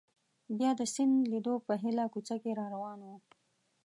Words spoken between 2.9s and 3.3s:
وو.